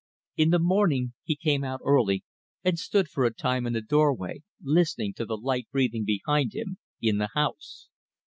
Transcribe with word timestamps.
In 0.35 0.49
the 0.49 0.57
morning 0.57 1.13
he 1.21 1.35
came 1.35 1.63
out 1.63 1.79
early, 1.85 2.23
and 2.63 2.79
stood 2.79 3.07
for 3.07 3.23
a 3.23 3.31
time 3.31 3.67
in 3.67 3.73
the 3.73 3.81
doorway, 3.83 4.41
listening 4.59 5.13
to 5.13 5.25
the 5.27 5.37
light 5.37 5.67
breathing 5.71 6.05
behind 6.05 6.55
him 6.55 6.79
in 7.03 7.19
the 7.19 7.29
house. 7.35 7.87